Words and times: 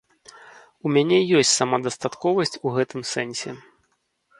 У 0.85 0.93
мяне 0.95 1.19
ёсць 1.41 1.53
самадастатковасць 1.61 2.59
у 2.65 2.77
гэтым 2.79 3.01
сэнсе. 3.15 3.51